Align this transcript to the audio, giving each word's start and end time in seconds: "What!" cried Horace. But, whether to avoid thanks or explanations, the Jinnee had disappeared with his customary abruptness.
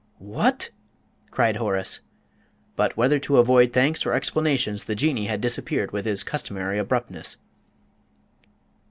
"What!" 0.17 0.71
cried 1.29 1.57
Horace. 1.57 1.99
But, 2.75 2.97
whether 2.97 3.19
to 3.19 3.37
avoid 3.37 3.71
thanks 3.71 4.03
or 4.03 4.13
explanations, 4.13 4.85
the 4.85 4.95
Jinnee 4.95 5.27
had 5.27 5.41
disappeared 5.41 5.91
with 5.91 6.05
his 6.05 6.23
customary 6.23 6.79
abruptness. 6.79 7.37